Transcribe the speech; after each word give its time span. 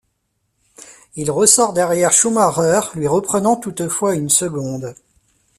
Il 1.15 1.29
ressort 1.29 1.73
derrière 1.73 2.11
Schumacher 2.11 2.81
lui 2.95 3.05
reprenant 3.07 3.55
toutefois 3.55 4.15
une 4.15 4.29
seconde. 4.29 4.95